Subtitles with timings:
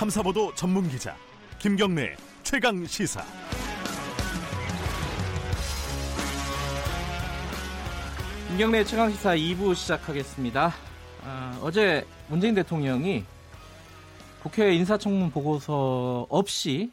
[0.00, 1.14] 탐사보도 전문 기자
[1.58, 3.22] 김경래 최강 시사.
[8.48, 10.72] 김경래 최강 시사 2부 시작하겠습니다.
[11.22, 13.26] 아, 어제 문재인 대통령이
[14.42, 16.90] 국회 인사청문 보고서 없이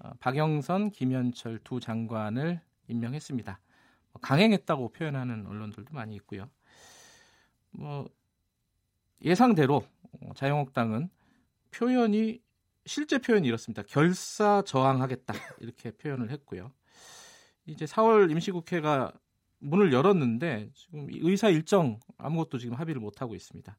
[0.00, 3.58] 어, 박영선, 김현철 두 장관을 임명했습니다.
[4.12, 6.50] 뭐 강행했다고 표현하는 언론들도 많이 있고요.
[7.70, 8.06] 뭐
[9.24, 9.82] 예상대로
[10.20, 11.08] 어, 자유한국당은
[11.70, 12.42] 표현이
[12.90, 13.84] 실제 표현이 이렇습니다.
[13.84, 16.72] 결사 저항하겠다 이렇게 표현을 했고요.
[17.64, 19.12] 이제 4월 임시국회가
[19.60, 23.78] 문을 열었는데 지금 의사 일정 아무것도 지금 합의를 못 하고 있습니다.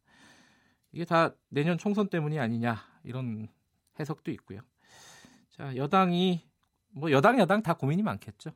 [0.93, 3.49] 이게 다 내년 총선 때문이 아니냐 이런
[3.99, 4.61] 해석도 있고요.
[5.49, 6.47] 자 여당이
[6.91, 8.51] 뭐 여당 야당 다 고민이 많겠죠.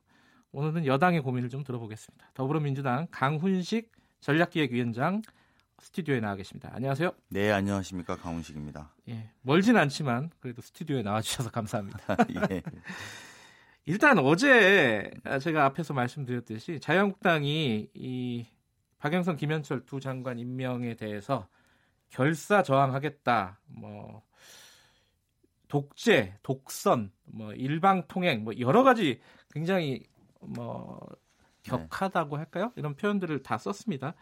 [0.54, 2.32] 오늘은 여당의 고민을 좀 들어보겠습니다.
[2.34, 3.92] 더불어민주당 강훈식
[4.22, 5.22] 전략기획위원장
[5.80, 6.70] 스튜디오에 나와 계십니다.
[6.74, 7.12] 안녕하세요.
[7.30, 8.94] 네, 안녕하십니까 강훈식입니다.
[9.10, 12.00] 예, 멀진 않지만 그래도 스튜디오에 나와주셔서 감사합니다.
[12.52, 12.62] 예.
[13.86, 18.46] 일단 어제 제가 앞에서 말씀드렸듯이 자유한국당이 이
[18.98, 21.48] 박영선, 김현철 두 장관 임명에 대해서
[22.10, 23.60] 결사 저항하겠다.
[23.68, 24.24] 뭐
[25.68, 29.20] 독재, 독선, 뭐 일방 통행, 뭐 여러 가지
[29.52, 30.04] 굉장히
[30.42, 31.00] 뭐
[31.66, 32.72] 격하다고 할까요?
[32.76, 34.14] 이런 표현들을 다 썼습니다.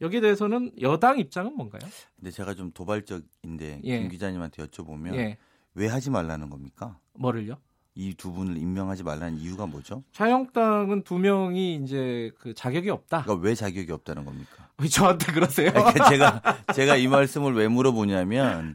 [0.00, 1.82] 여기에 대해서는 여당 입장은 뭔가요?
[2.16, 3.98] 근데 제가 좀 도발적인데 예.
[4.00, 5.38] 김 기자님한테 여쭤보면 예,
[5.74, 6.98] 왜 하지 말라는 겁니까?
[7.14, 7.58] 뭐를요?
[7.96, 10.02] 이 두 분을 임명하지 말라는 이유가 뭐죠?
[10.12, 13.22] 자유한국당은 두 명이 이제 그 자격이 없다.
[13.22, 14.68] 그러니까 왜 자격이 없다는 겁니까?
[14.78, 15.70] 왜 저한테 그러세요?
[15.70, 16.42] 그러니까 제가
[16.74, 18.74] 제가 이 말씀을 왜 물어보냐면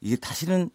[0.00, 0.70] 이게 사실은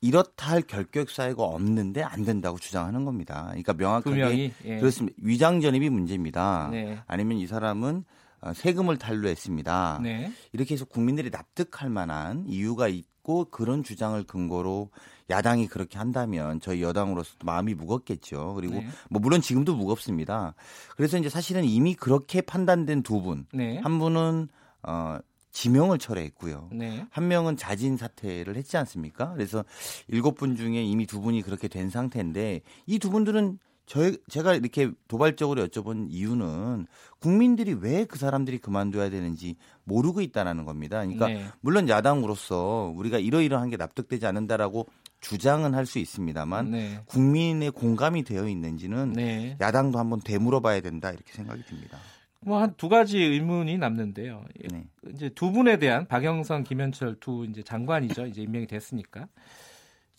[0.00, 3.46] 이렇다 할 결격 사유가 없는데 안 된다고 주장하는 겁니다.
[3.48, 4.78] 그러니까 두 명확하게 명이 예.
[4.78, 5.16] 그렇습니다.
[5.22, 6.68] 위장 전입이 문제입니다.
[6.72, 6.98] 네.
[7.06, 8.04] 아니면 이 사람은
[8.40, 10.00] 어, 세금을 탈루했습니다.
[10.02, 10.32] 네.
[10.52, 14.90] 이렇게 해서 국민들이 납득할 만한 이유가 있고 그런 주장을 근거로
[15.28, 18.54] 야당이 그렇게 한다면 저희 여당으로서도 마음이 무겁겠죠.
[18.54, 18.88] 그리고 네.
[19.10, 20.54] 뭐 물론 지금도 무겁습니다.
[20.96, 23.78] 그래서 이제 사실은 이미 그렇게 판단된 두 분, 네.
[23.78, 24.48] 한 분은
[24.82, 25.18] 어
[25.52, 26.70] 지명을 철회했고요.
[26.72, 27.06] 네.
[27.10, 29.32] 한 명은 자진 사퇴를 했지 않습니까?
[29.32, 29.64] 그래서
[30.08, 34.92] 일곱 분 중에 이미 두 분이 그렇게 된 상태인데 이 두 분들은 저 제가 이렇게
[35.08, 36.86] 도발적으로 여쭤본 이유는
[37.18, 40.98] 국민들이 왜 그 사람들이 그만둬야 되는지 모르고 있다라는 겁니다.
[40.98, 41.44] 그러니까 네.
[41.60, 44.86] 물론 야당으로서 우리가 이러이러한 게 납득되지 않는다라고
[45.20, 47.00] 주장은 할 수 있습니다만 네.
[47.06, 49.56] 국민의 공감이 되어 있는지는 네.
[49.60, 51.98] 야당도 한번 되물어봐야 된다 이렇게 생각이 듭니다.
[52.44, 54.44] 뭐 한 두 가지 의문이 남는데요.
[54.62, 54.84] 예, 네.
[55.12, 58.26] 이제 두 분에 대한 박영선, 김현철 두 이제 장관이죠.
[58.26, 59.28] 이제 임명이 됐으니까.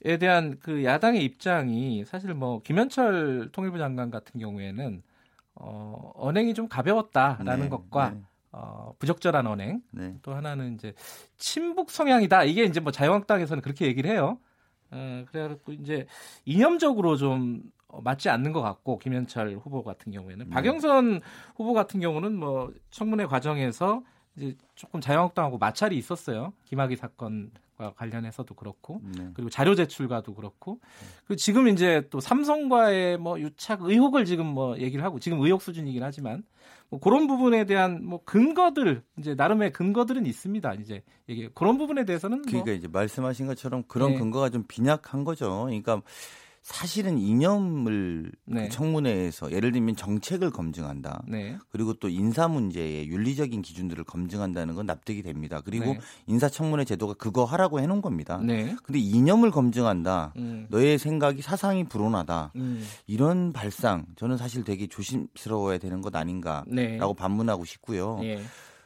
[0.03, 5.03] 에 대한 그 야당의 입장이 사실 뭐 김현철 통일부 장관 같은 경우에는
[5.55, 8.21] 어, 언행이 좀 가벼웠다라는 네, 것과 네,
[8.51, 10.15] 어, 부적절한 언행 네.
[10.23, 10.93] 또 하나는 이제
[11.37, 12.45] 친북 성향이다.
[12.45, 14.39] 이게 이제 뭐 자유한국당에서는 그렇게 얘기를 해요.
[14.89, 16.07] 어, 그래갖고 이제
[16.45, 20.51] 이념적으로 좀 어, 맞지 않는 것 같고 김현철 후보 같은 경우에는 네.
[20.51, 21.21] 박영선
[21.55, 24.03] 후보 같은 경우는 뭐 청문회 과정에서
[24.35, 26.53] 이제 조금 자유한국당하고 마찰이 있었어요.
[26.65, 29.29] 김학의 사건과 관련해서도 그렇고 네.
[29.33, 30.79] 그리고 자료 제출과도 그렇고
[31.25, 36.01] 그리고 지금 이제 또 삼성과의 뭐 유착 의혹을 지금 뭐 얘기를 하고 지금 의혹 수준이긴
[36.03, 36.43] 하지만
[36.89, 40.73] 뭐 그런 부분에 대한 뭐 근거들 이제 나름의 근거들은 있습니다.
[40.75, 44.19] 이제 이게 그런 부분에 대해서는 뭐 그러니까 이제 말씀하신 것처럼 그런 네.
[44.19, 45.63] 근거가 좀 빈약한 거죠.
[45.65, 46.01] 그러니까
[46.61, 48.63] 사실은 이념을 네.
[48.63, 51.23] 그 청문회에서 예를 들면 정책을 검증한다.
[51.27, 51.57] 네.
[51.69, 55.61] 그리고 또 인사 문제의 윤리적인 기준들을 검증한다는 건 납득이 됩니다.
[55.65, 55.99] 그리고 네.
[56.27, 58.39] 인사청문회 제도가 그거 하라고 해놓은 겁니다.
[58.43, 58.75] 네.
[58.83, 60.33] 근데 이념을 검증한다.
[60.37, 60.67] 음.
[60.69, 62.51] 너의 생각이 사상이 불온하다.
[62.55, 62.85] 음.
[63.07, 66.99] 이런 발상 저는 사실 되게 조심스러워야 되는 것 아닌가라고 네.
[67.17, 68.19] 반문하고 싶고요.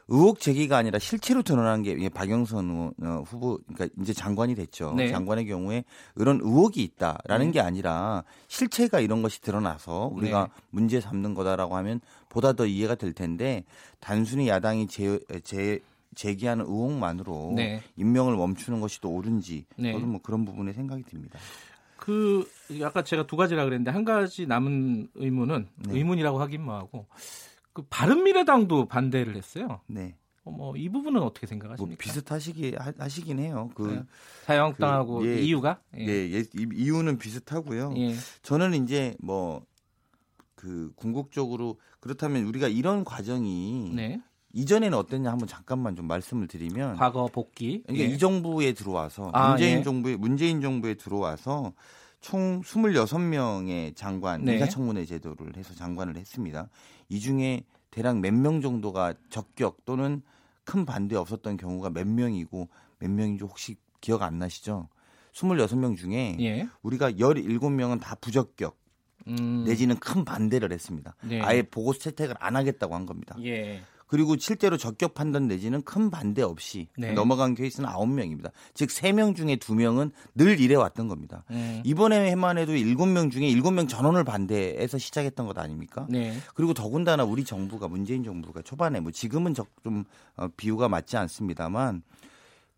[0.10, 0.14] 예.
[0.16, 4.94] 의혹 제기가 아니라 실체로 드러난 게 박영선 후- 어, 후보 그러니까 이제 장관이 됐죠.
[4.96, 5.10] 네.
[5.10, 5.84] 장관의 경우에
[6.16, 7.52] 이런 의혹이 있다라는 네.
[7.54, 10.64] 게 아니라 실체가 이런 것이 드러나서 우리가 네.
[10.70, 13.64] 문제 삼는 거다라고 하면 보다 더 이해가 될 텐데
[14.00, 15.80] 단순히 야당이 제, 제
[16.14, 17.82] 제기하는 의혹만으로 네.
[17.98, 19.92] 임명을 멈추는 것이 또 옳은지 네.
[19.94, 21.40] 저도 뭐 그런 부분에 생각이 듭니다.
[21.98, 22.48] 그
[22.84, 25.98] 아까 제가 두 가지라 그랬는데 한 가지 남은 의문은 네.
[25.98, 27.08] 의문이라고 하긴 뭐하고
[27.76, 29.82] 그 바른미래당도 반대를 했어요.
[29.86, 30.16] 네.
[30.46, 32.02] 어, 뭐이 부분은 어떻게 뭐 생각하십니까?
[32.02, 33.70] 비슷하시기 하- 하시긴 해요.
[33.76, 34.04] 그 네.
[34.46, 35.42] 자유한국당하고 그, 예.
[35.42, 37.94] 이유가 예, 예, 이- 이유는 비슷하고요.
[37.98, 38.16] 예.
[38.42, 39.64] 저는 이제 뭐
[40.56, 44.20] 그 궁극적으로 그렇다면 우리가 이런 과정이 네.
[44.54, 47.84] 이전에는 어땠냐 한번 잠깐만 좀 말씀을 드리면 과거 복귀.
[47.84, 48.14] 그러니까 예.
[48.14, 49.84] 이 정부에 들어와서 아, 문재인 예.
[49.84, 51.74] 정부에 문재인 정부에 들어와서
[52.26, 54.54] 총 26명의 장관 네.
[54.54, 56.70] 인사청문회 제도를 해서 장관을 했습니다.
[57.08, 57.62] 이 중에
[57.92, 60.24] 대략 몇 명 정도가 적격 또는
[60.64, 62.68] 큰 반대 없었던 경우가 몇 명이고
[62.98, 64.90] 몇 명인지 혹시 기억 안 나시죠?
[65.34, 66.68] 26명 중에 예.
[66.82, 68.76] 우리가 17명은 다 부적격
[69.28, 69.64] 음.
[69.68, 71.16] 내지는 큰 반대를 했습니다.
[71.22, 71.40] 네.
[71.42, 73.36] 아예 보고서 채택을 안 하겠다고 한 겁니다.
[73.44, 73.84] 예.
[74.08, 77.14] 그리고 실제로 적격 판단 내지는 큰 반대 없이 네.
[77.14, 78.52] 넘어간 케이스는 9명입니다.
[78.74, 81.44] 즉 3명 중에 2명은 늘 이래 왔던 겁니다.
[81.50, 81.82] 음.
[81.84, 86.06] 이번에만 해도 7명 중에 7명 전원을 반대해서 시작했던 것 아닙니까?
[86.10, 86.38] 네.
[86.54, 90.04] 그리고 더군다나 우리 정부가 문재인 정부가 초반에 뭐 지금은 적- 좀
[90.38, 92.04] 어, 비유가 맞지 않습니다만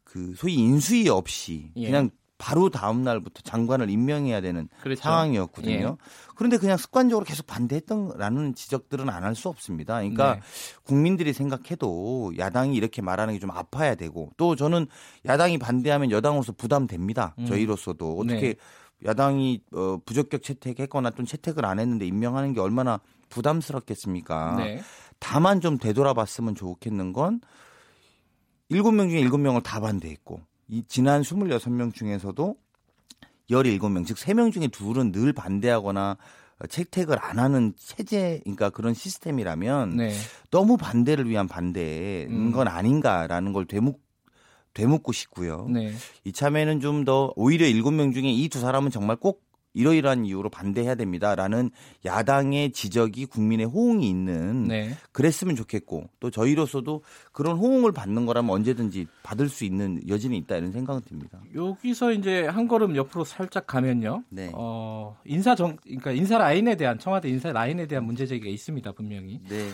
[0.03, 1.87] 그 소위 인수위 없이 예.
[1.87, 5.01] 그냥 바로 다음 날부터 장관을 임명해야 되는 그렇죠.
[5.01, 5.97] 상황이었거든요.
[5.99, 6.05] 예.
[6.35, 9.95] 그런데 그냥 습관적으로 계속 반대했던라는 지적들은 안 할 수 없습니다.
[9.95, 10.41] 그러니까 네.
[10.83, 14.87] 국민들이 생각해도 야당이 이렇게 말하는 게 좀 아파야 되고 또 저는
[15.25, 17.33] 야당이 반대하면 여당으로서 부담됩니다.
[17.39, 17.45] 음.
[17.47, 18.55] 저희로서도 어떻게 네.
[19.05, 22.99] 야당이 어, 부적격 채택했거나 또 채택을 안 했는데 임명하는 게 얼마나
[23.29, 24.55] 부담스럽겠습니까?
[24.57, 24.81] 네.
[25.19, 27.41] 다만 좀 되돌아봤으면 좋겠는 건
[28.69, 32.55] 일곱 명 중에 일곱 명을 다 반대했고 이 지난 26명 중에서도
[33.49, 36.17] 17명 즉 3명 중에 둘은 늘 반대하거나
[36.59, 40.13] 어, 채택을 안 하는 체제 그러니까 그런 시스템이라면 네.
[40.51, 42.51] 너무 반대를 위한 반대인 음.
[42.51, 43.99] 건 아닌가라는 걸 되묻
[44.73, 45.67] 되묻고 싶고요.
[45.69, 45.91] 네.
[46.23, 49.46] 이참에는 좀 더 오히려 일곱 명 중에 이 두 사람은 정말 꼭
[49.77, 51.69] 이러이러한 이유로 반대해야 됩니다라는
[52.03, 54.97] 야당의 지적이 국민의 호응이 있는 네.
[55.11, 60.71] 그랬으면 좋겠고 또 저희로서도 그런 호응을 받는 거라면 언제든지 받을 수 있는 여지는 있다 이런
[60.71, 61.41] 생각은 듭니다.
[61.53, 64.23] 여기서 이제 한 걸음 옆으로 살짝 가면요.
[64.29, 64.51] 네.
[64.55, 69.39] 어, 인사 정 그러니까 인사 라인에 대한 청와대 인사 라인에 대한 문제 제기가 있습니다, 분명히.
[69.47, 69.69] 네.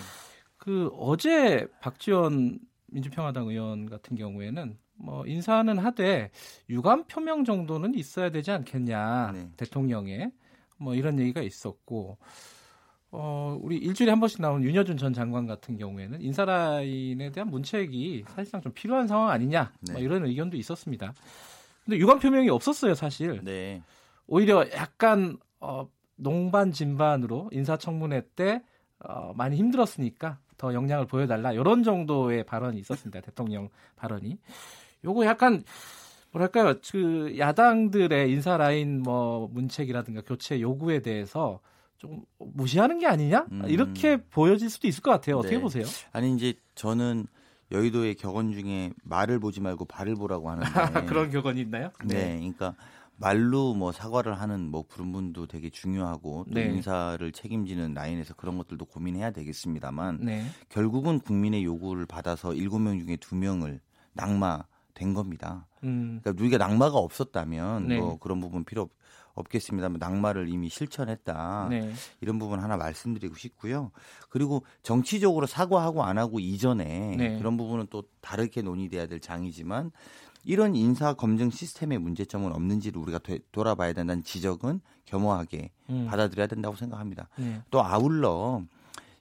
[0.58, 6.32] 그 어제 박지원 민주평화당 의원 같은 경우에는 뭐 인사는 하되
[6.70, 9.50] 유감 표명 정도는 있어야 되지 않겠냐 네.
[9.58, 10.32] 대통령의
[10.78, 12.18] 뭐 이런 얘기가 있었고
[13.12, 18.26] 어 우리 일주일에 한 번씩 나오는 윤여준 전 장관 같은 경우에는 인사 라인에 대한 문책이
[18.28, 20.02] 사실상 좀 필요한 상황 아니냐 뭐 네.
[20.02, 21.14] 이런 의견도 있었습니다.
[21.86, 23.42] 근데 유감 표명이 없었어요 사실.
[23.44, 23.84] 네.
[24.26, 28.64] 오히려 약간 어, 농반 진반으로 인사청문회 때
[29.00, 34.38] 어, 많이 힘들었으니까 더 역량을 보여달라 이런 정도의 발언이 있었습니다 대통령 발언이
[35.04, 35.64] 요거 약간
[36.32, 41.60] 뭐랄까요 그 야당들의 인사 라인 뭐 문책이라든가 교체 요구에 대해서
[41.98, 43.64] 좀 무시하는 게 아니냐 음.
[43.68, 45.62] 이렇게 보여질 수도 있을 것 같아요 어떻게 네.
[45.62, 45.86] 보세요?
[46.12, 47.28] 아니 이제 저는
[47.72, 50.70] 여의도의 격언 중에 말을 보지 말고 발을 보라고 하는데
[51.08, 51.92] 그런 격언이 있나요?
[52.06, 52.76] 네, 그러니까
[53.18, 56.66] 말로 뭐 사과를 하는 뭐 그런 분도 되게 중요하고 또 네.
[56.66, 60.46] 인사를 책임지는 라인에서 그런 것들도 고민해야 되겠습니다만 네.
[60.70, 63.80] 결국은 국민의 요구를 받아서 일곱 명 중에 두 명을
[64.14, 64.64] 낙마
[64.94, 65.68] 된 겁니다.
[65.84, 68.00] 음, 그러니까 우리가 낙마가 없었다면 네.
[68.00, 68.92] 뭐 그런 부분 필요 없,
[69.36, 71.68] 없겠습니다만 낙마를 이미 실천했다.
[71.70, 71.92] 네.
[72.22, 73.92] 이런 부분 하나 말씀드리고 싶고요.
[74.30, 77.38] 그리고 정치적으로 사과하고 안 하고 이전에 네.
[77.38, 79.92] 그런 부분은 또 다르게 논의돼야 될 장이지만
[80.46, 86.76] 이런 인사 검증 시스템의 문제점은 없는지를 우리가 되- 돌아봐야 된다는 지적은 겸허하게 음, 받아들여야 된다고
[86.76, 87.30] 생각합니다.
[87.38, 87.62] 네.
[87.72, 88.62] 또 아울러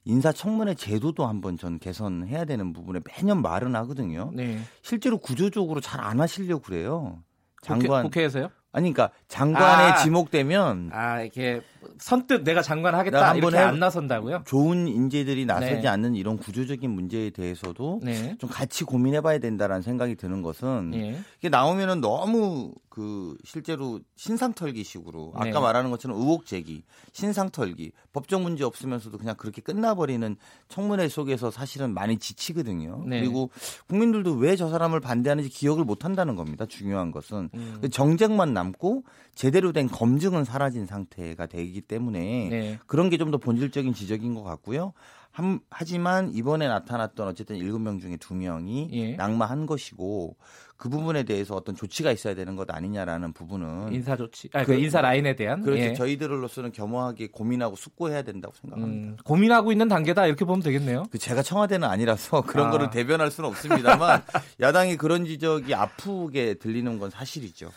[0.04, 4.30] 인사청문회 제도도 한번 전 개선해야 되는 부분에 매년 말은 하거든요.
[4.34, 4.58] 네.
[4.82, 7.22] 실제로 구조적으로 잘 안 하시려고 그래요.
[7.62, 8.50] 장관 국회, 국회에서요?
[8.72, 9.96] 아니 그러니까 장관에 아.
[9.96, 11.60] 지목되면 아 이렇게
[12.02, 14.42] 선뜻 내가 장관 하겠다 이렇게 해- 안 나선다고요?
[14.44, 15.88] 좋은 인재들이 나서지 네.
[15.88, 18.36] 않는 이런 구조적인 문제에 대해서도 네.
[18.38, 21.20] 좀 같이 고민해봐야 된다라는 생각이 드는 것은 예.
[21.38, 25.52] 이게 나오면은 너무 그 실제로 신상털기식으로 아까 네.
[25.52, 26.82] 말하는 것처럼 의혹 제기,
[27.12, 30.36] 신상털기, 법적 문제 없으면서도 그냥 그렇게 끝나버리는
[30.68, 33.04] 청문회 속에서 사실은 많이 지치거든요.
[33.06, 33.20] 네.
[33.20, 33.50] 그리고
[33.88, 36.66] 국민들도 왜 저 사람을 반대하는지 기억을 못 한다는 겁니다.
[36.66, 37.80] 중요한 것은 음.
[37.90, 39.04] 정쟁만 남고
[39.34, 42.78] 제대로 된 검증은 사라진 상태가 되기 때문에 네.
[42.86, 44.92] 그런 게 좀 더 본질적인 지적인 것 같고요.
[45.30, 49.12] 한- 하지만 이번에 나타났던 어쨌든 일곱 명 중에 두 명이 예.
[49.16, 50.36] 낙마한 것이고
[50.76, 55.00] 그 부분에 대해서 어떤 조치가 있어야 되는 것 아니냐라는 부분은 인사 조치, 아, 그 인사
[55.00, 55.80] 라인에 대한 그렇죠.
[55.80, 55.94] 예.
[55.94, 59.08] 저희들로서는 겸허하게 고민하고 숙고해야 된다고 생각합니다.
[59.12, 61.04] 음, 고민하고 있는 단계다 이렇게 보면 되겠네요.
[61.10, 62.70] 그 제가 청와대는 아니라서 그런 아.
[62.70, 64.22] 거를 대변할 수는 없습니다만
[64.60, 67.70] 야당이 그런 지적이 아프게 들리는 건 사실이죠.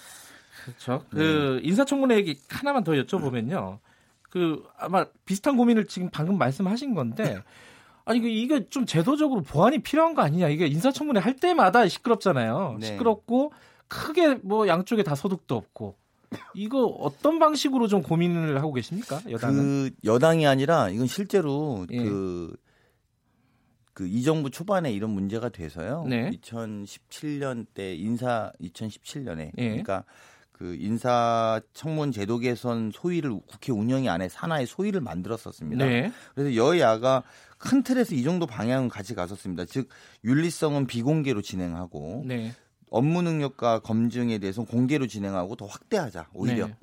[0.66, 1.06] 그렇죠.
[1.14, 1.20] 네.
[1.20, 3.78] 그 인사청문회 얘기 하나만 더 여쭤보면요.
[4.36, 7.40] 그 아마 비슷한 고민을 지금 방금 말씀하신 건데
[8.04, 10.50] 아니 그 이게 좀 제도적으로 보완이 필요한 거 아니냐?
[10.50, 12.76] 이게 인사청문회 할 때마다 시끄럽잖아요.
[12.82, 12.86] 네.
[12.86, 13.54] 시끄럽고
[13.88, 15.96] 크게 뭐 양쪽에 다 소득도 없고
[16.54, 19.22] 이거 어떤 방식으로 좀 고민을 하고 계십니까?
[19.30, 22.04] 여당은 그 여당이 아니라 이건 실제로 예.
[22.04, 22.58] 그,
[23.94, 26.04] 그이 정부 초반에 이런 문제가 돼서요.
[26.10, 26.30] 네.
[26.32, 29.70] 2017년 때 인사 2017년에 예.
[29.70, 30.04] 그러니까
[30.58, 35.86] 그 인사 청문 제도 개선 소위를 국회 운영위 안에 산하의 소위를 만들었었습니다.
[35.86, 36.14] 네.
[36.34, 37.24] 그래서 여야가
[37.58, 39.66] 큰 틀에서 이 정도 방향은 같이 갔었습니다.
[39.66, 39.90] 즉
[40.24, 42.54] 윤리성은 비공개로 진행하고 네.
[42.90, 46.68] 업무 능력과 검증에 대해서 공개로 진행하고 더 확대하자 오히려.
[46.68, 46.76] 네.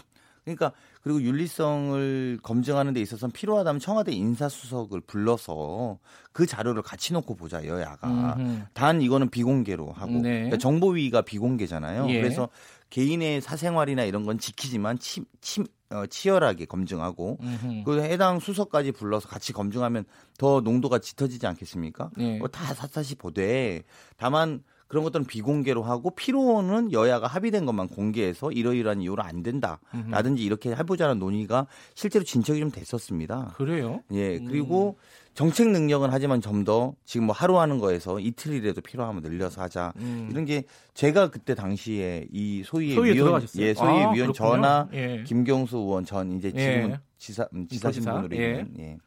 [0.45, 5.99] 그러니까 그리고 윤리성을 검증하는 데 있어서는 필요하다면 청와대 인사수석을 불러서
[6.33, 8.37] 그 자료를 같이 놓고 보자 여야가.
[8.37, 8.63] 음흠.
[8.75, 10.33] 단 이거는 비공개로 하고 네.
[10.35, 12.11] 그러니까 정보위가 비공개잖아요.
[12.11, 12.21] 예.
[12.21, 12.51] 그래서
[12.93, 17.85] 개인의 사생활이나 이런 건 지키지만 치, 치, 어, 치열하게 검증하고 음흠.
[17.85, 20.05] 그 해당 수석까지 불러서 같이 검증하면
[20.37, 22.11] 더 농도가 짙어지지 않겠습니까?
[22.19, 22.37] 네.
[22.39, 23.83] 뭐다 사사시 보되
[24.19, 30.69] 다만 그런 것들은 비공개로 하고 필요는 여야가 합의된 것만 공개해서 이러이러한 이유로 안 된다라든지 이렇게
[30.73, 33.55] 해보자는 논의가 실제로 진척이 좀 됐었습니다.
[33.57, 34.03] 그래요?
[34.13, 34.45] 예 음.
[34.45, 34.99] 그리고
[35.35, 40.29] 정책 능력은 하지만 좀 더 지금 뭐 하루 하는 거에서 이틀이라도 필요하면 늘려서 하자 음.
[40.31, 43.65] 이런 게 제가 그때 당시에 이 소위의 소위에 위원 들어가셨어요?
[43.67, 44.33] 예 소위 의 아, 위원 그렇군요.
[44.33, 45.25] 전하 예.
[45.27, 46.61] 김경수 의원 전 이제 예.
[46.61, 48.51] 지금은 지사 음, 지사 신분으로 예.
[48.51, 48.99] 있는 예.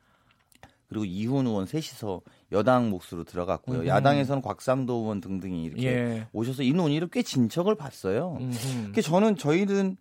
[0.90, 3.80] 그리고 이훈 의원 셋이서 여당 몫으로 들어갔고요.
[3.80, 3.88] 음흠.
[3.88, 6.28] 야당에서는 곽상도 의원 등등이 이렇게 예.
[6.34, 8.38] 오셔서 이 논의를 꽤 진척을 봤어요.
[8.42, 8.92] 음흠.
[8.94, 9.98] 그 저는 저희는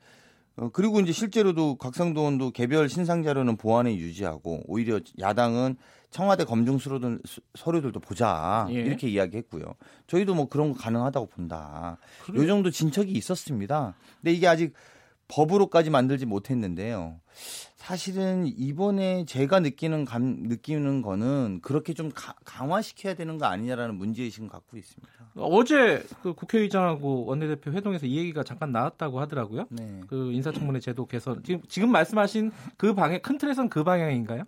[0.56, 5.76] 어, 그리고 이제 실제로도 곽상도 의원도 개별 신상 자료는 보안에 유지하고 오히려 야당은
[6.14, 7.18] 청와대 검증 서류들,
[7.56, 8.75] 서류들도 보자 예.
[8.75, 9.64] 이렇게 이야기했고요.
[10.06, 11.99] 저희도 뭐 그런 거 가능하다고 본다.
[12.23, 12.42] 그래요?
[12.44, 13.94] 요 정도 진척이 있었습니다.
[14.21, 14.75] 근데 이게 아직
[15.26, 17.18] 법으로까지 만들지 못했는데요.
[17.75, 24.49] 사실은 이번에 제가 느끼는 감, 느끼는 거는 그렇게 좀 가- 강화시켜야 되는 거 아니냐라는 문제의식을
[24.49, 25.12] 갖고 있습니다.
[25.35, 29.66] 어제 그 국회의장하고 원내대표 회동에서 이 얘기가 잠깐 나왔다고 하더라고요.
[29.71, 30.00] 네.
[30.06, 34.44] 그 인사청문회 제도 개선 지금 지금 말씀하신 그 방향 큰 틀에서는 그 방향인가요?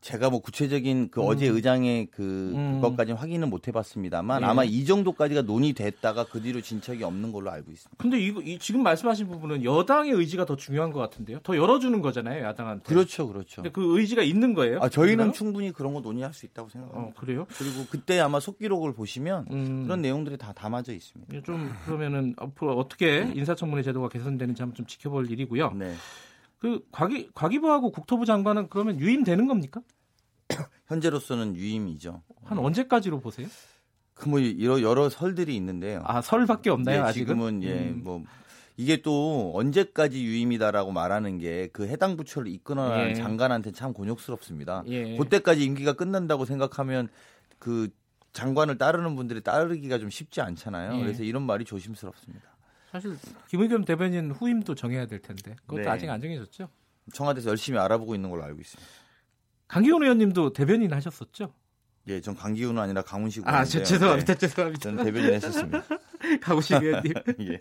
[0.00, 2.80] 제가 뭐 구체적인 그 어제 의장의 그 음.
[2.80, 4.46] 그것까지는 확인은 못 해봤습니다만 예.
[4.46, 7.96] 아마 이 정도까지가 논의됐다가 그 뒤로 진척이 없는 걸로 알고 있습니다.
[8.02, 11.40] 근데 이거 이, 지금 말씀하신 부분은 여당의 의지가 더 중요한 것 같은데요.
[11.42, 12.84] 더 열어주는 거잖아요, 야당한테.
[12.84, 13.56] 그렇죠, 그렇죠.
[13.56, 14.78] 근데 그 의지가 있는 거예요?
[14.80, 15.36] 아 저희는 그런가요?
[15.36, 17.10] 충분히 그런 거 논의할 수 있다고 생각합니다.
[17.10, 17.46] 어 그래요?
[17.50, 19.82] 그리고 그때 아마 속기록을 보시면 음.
[19.82, 21.34] 그런 내용들이 다 담아져 있습니다.
[21.36, 25.72] 예, 좀 그러면은 앞으로 어떻게 인사청문회 제도가 개선되는지 한번 좀 지켜볼 일이고요.
[25.74, 25.94] 네.
[26.60, 29.80] 그 과기 과기부하고 국토부 장관은 그러면 유임되는 겁니까?
[30.86, 32.22] 현재로서는 유임이죠.
[32.44, 33.48] 한 언제까지로 보세요?
[34.14, 36.02] 그뭐 여러 여러 설들이 있는데요.
[36.04, 37.26] 아 설밖에 없나요 예, 아직은?
[37.26, 38.00] 지금은 예, 음.
[38.04, 38.22] 뭐
[38.76, 43.14] 이게 또 언제까지 유임이다라고 말하는 게 그 해당 부처를 이끌어가는 예.
[43.14, 44.84] 장관한테 참 곤욕스럽습니다.
[44.88, 45.16] 예.
[45.16, 47.08] 그때까지 임기가 끝난다고 생각하면
[47.58, 47.88] 그
[48.34, 50.98] 장관을 따르는 분들이 따르기가 좀 쉽지 않잖아요.
[50.98, 51.02] 예.
[51.02, 52.49] 그래서 이런 말이 조심스럽습니다.
[52.90, 53.16] 사실
[53.48, 55.88] 김의겸 대변인 후임도 정해야 될 텐데 그것도 네.
[55.88, 56.68] 아직 안 정해졌죠.
[57.12, 58.90] 청와대에서 열심히 알아보고 있는 걸로 알고 있습니다.
[59.68, 61.54] 강기훈 의원님도 대변인 하셨었죠?
[62.08, 63.84] 예, 전 강기훈은 아니라 강훈식 아, 저, 의원인데요.
[63.84, 64.34] 죄송합니다.
[64.34, 64.82] 네, 죄송합니다.
[64.82, 65.82] 전 대변인 했었습니다.
[66.42, 67.12] 강우식 의원님.
[67.40, 67.58] 예.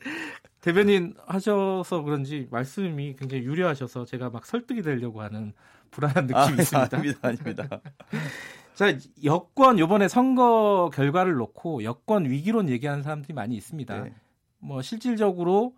[0.62, 5.54] 대변인 하셔서 그런지 말씀이 굉장히 유려하셔서 제가 막 설득이 되려고 하는
[5.92, 6.98] 불안한 느낌이 아, 있습니다.
[6.98, 7.82] 아닙니다, 아닙니다.
[8.74, 14.04] 자, 여권 요번에 선거 결과를 놓고 여권 위기론 얘기하는 사람들이 많이 있습니다.
[14.04, 14.14] 네.
[14.60, 15.76] 뭐 실질적으로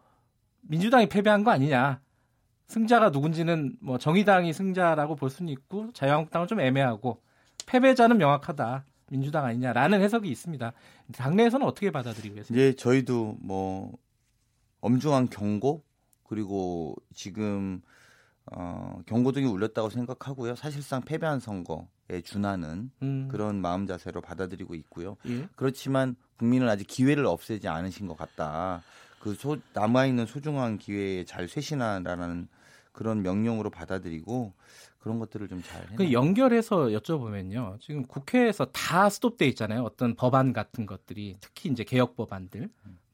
[0.61, 2.01] 민주당이 패배한 거 아니냐.
[2.67, 7.21] 승자가 누군지는 뭐 정의당이 승자라고 볼 수는 있고 자유한국당은 좀 애매하고
[7.65, 8.85] 패배자는 명확하다.
[9.09, 10.71] 민주당 아니냐라는 해석이 있습니다.
[11.13, 12.57] 당내에서는 어떻게 받아들이고 계세요?
[12.57, 13.91] 이제 저희도 뭐
[14.79, 15.83] 엄중한 경고
[16.23, 17.81] 그리고 지금
[18.45, 20.55] 어, 경고등이 울렸다고 생각하고요.
[20.55, 25.17] 사실상 패배한 선거에 준하는 음, 그런 마음 자세로 받아들이고 있고요.
[25.27, 25.48] 예.
[25.55, 28.81] 그렇지만 국민은 아직 기회를 없애지 않으신 것 같다.
[29.19, 32.48] 그 소, 남아있는 소중한 기회에 잘 쇄신하라는
[32.91, 34.53] 그런 명령으로 받아들이고
[35.00, 35.86] 그런 것들을 좀 잘.
[35.95, 37.79] 그 연결해서 여쭤보면요.
[37.79, 39.83] 지금 국회에서 다 스톱돼 있잖아요.
[39.83, 42.69] 어떤 법안 같은 것들이 특히 이제 개혁 법안들,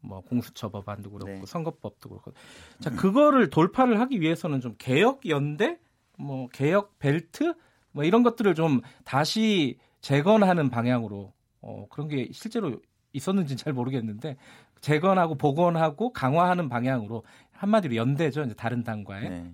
[0.07, 1.41] 뭐 공수처 법안도 그렇고 네.
[1.45, 2.33] 선거법도 그렇고.
[2.79, 5.79] 자, 그거를 돌파를 하기 위해서는 좀 개혁 연대,
[6.17, 7.53] 뭐 개혁 벨트,
[7.91, 12.79] 뭐 이런 것들을 좀 다시 재건하는 방향으로 어, 그런 게 실제로
[13.13, 14.37] 있었는지는 잘 모르겠는데
[14.79, 18.43] 재건하고 복원하고 강화하는 방향으로 한마디로 연대죠.
[18.43, 19.29] 이제 다른 당과의.
[19.29, 19.53] 네.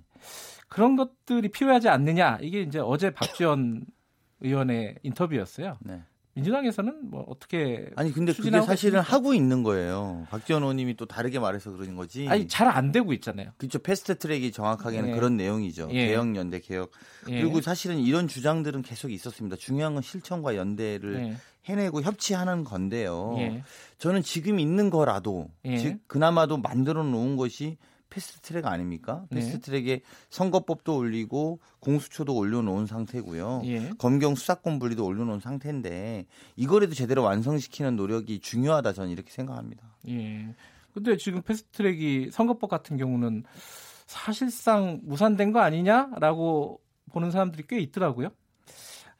[0.67, 3.85] 그런 것들이 필요하지 않느냐 이게 이제 어제 박지원
[4.41, 5.77] 의원의 인터뷰였어요.
[5.81, 6.03] 네.
[6.35, 9.01] 민주당에서는 뭐 어떻게 아니 근데 그게 사실은 있습니까?
[9.01, 10.25] 하고 있는 거예요.
[10.31, 12.27] 박지원 의원님이 또 다르게 말해서 그러는 거지.
[12.27, 13.51] 아니 잘 안 되고 있잖아요.
[13.57, 13.77] 그렇죠.
[13.77, 15.13] 패스트 트랙이 정확하게는 예.
[15.13, 15.89] 그런 내용이죠.
[15.91, 16.07] 예.
[16.07, 16.91] 개혁 연대 개혁.
[17.29, 17.39] 예.
[17.41, 19.57] 그리고 사실은 이런 주장들은 계속 있었습니다.
[19.57, 21.37] 중요한 건 실천과 연대를 예.
[21.65, 23.35] 해내고 협치하는 건데요.
[23.37, 23.63] 예.
[23.99, 25.77] 저는 지금 있는 거라도 예.
[25.77, 27.77] 즉 그나마도 만들어 놓은 것이
[28.13, 29.25] 패스트 트랙 아닙니까?
[29.31, 29.39] 네.
[29.39, 33.63] 패스트 트랙에 선거법도 올리고 공수처도 올려놓은 상태고요.
[33.65, 33.89] 예.
[33.97, 39.95] 검경 수사권 분리도 올려놓은 상태인데 이거라도 제대로 완성시키는 노력이 중요하다 저는 이렇게 생각합니다.
[40.09, 40.53] 예.
[40.93, 43.45] 근데 지금 패스트트랙이 선거법 같은 경우는
[44.05, 46.79] 사실상 무산된 거 아니냐라고
[47.11, 48.29] 보는 사람들이 꽤 있더라고요.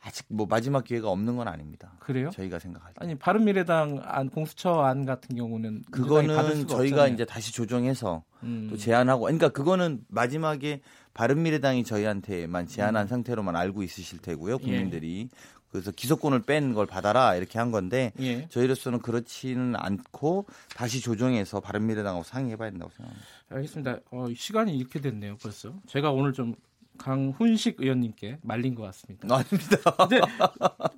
[0.06, 1.94] 아직 뭐 마지막 기회가 없는 건 아닙니다.
[2.00, 2.30] 그래요?
[2.32, 2.98] 저희가 생각할 때.
[3.02, 6.36] 아니 바른미래당 안 공수처 안 같은 경우는 그거는
[6.68, 7.14] 저희가 없잖아요.
[7.14, 8.68] 이제 다시 조정해서 음.
[8.70, 10.82] 또 제안하고 그러니까 그거는 마지막에
[11.14, 12.68] 바른미래당이 저희한테만 음.
[12.68, 15.30] 제안한 상태로만 알고 있으실 테고요 국민들이
[15.72, 18.48] 그래서 기소권을 뺀 걸 받아라 이렇게 한 건데 예.
[18.50, 20.46] 저희로서는 그렇지는 않고
[20.76, 23.28] 다시 조정해서 바른미래당하고 상의해봐야 된다고 생각합니다.
[23.50, 23.98] 알겠습니다.
[24.12, 25.74] 어, 시간이 이렇게 됐네요, 벌써.
[25.88, 26.54] 제가 오늘 좀
[26.98, 29.28] 강훈식 의원님께 말린 것 같습니다.
[29.36, 29.78] 아닙니다.
[29.98, 30.22] 근데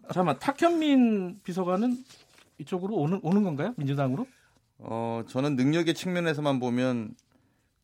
[0.07, 2.03] 잠깐만 탁현민 비서관은
[2.57, 3.73] 이쪽으로 오는 오는 건가요?
[3.77, 4.27] 민주당으로?
[4.77, 7.15] 어 저는 능력의 측면에서만 보면 음.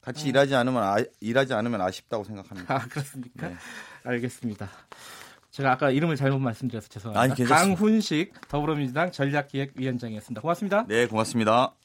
[0.01, 2.73] 같이 일하지 않으면 아, 일하지 않으면 아쉽다고 생각합니다.
[2.73, 3.49] 아 그렇습니까?
[3.49, 3.55] 네.
[4.03, 4.69] 알겠습니다.
[5.51, 7.21] 제가 아까 이름을 잘못 말씀드려서 죄송합니다.
[7.21, 7.75] 아니, 괜찮습니다.
[7.79, 10.41] 강훈식 더불어민주당 전략기획위원장이었습니다.
[10.41, 10.85] 고맙습니다.
[10.87, 11.75] 네 고맙습니다.